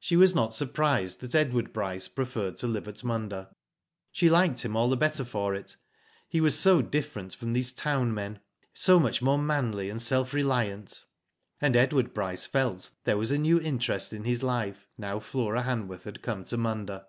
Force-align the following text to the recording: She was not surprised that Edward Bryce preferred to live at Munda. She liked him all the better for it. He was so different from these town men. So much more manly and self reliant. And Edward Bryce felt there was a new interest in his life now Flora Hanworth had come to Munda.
She 0.00 0.16
was 0.16 0.34
not 0.34 0.52
surprised 0.52 1.20
that 1.20 1.32
Edward 1.32 1.72
Bryce 1.72 2.08
preferred 2.08 2.56
to 2.56 2.66
live 2.66 2.88
at 2.88 3.04
Munda. 3.04 3.54
She 4.10 4.28
liked 4.28 4.64
him 4.64 4.74
all 4.74 4.88
the 4.90 4.96
better 4.96 5.24
for 5.24 5.54
it. 5.54 5.76
He 6.28 6.40
was 6.40 6.58
so 6.58 6.82
different 6.82 7.36
from 7.36 7.52
these 7.52 7.72
town 7.72 8.12
men. 8.12 8.40
So 8.74 8.98
much 8.98 9.22
more 9.22 9.38
manly 9.38 9.88
and 9.88 10.02
self 10.02 10.34
reliant. 10.34 11.04
And 11.60 11.76
Edward 11.76 12.12
Bryce 12.12 12.46
felt 12.46 12.90
there 13.04 13.16
was 13.16 13.30
a 13.30 13.38
new 13.38 13.60
interest 13.60 14.12
in 14.12 14.24
his 14.24 14.42
life 14.42 14.88
now 14.98 15.20
Flora 15.20 15.62
Hanworth 15.62 16.02
had 16.02 16.20
come 16.20 16.42
to 16.46 16.56
Munda. 16.56 17.06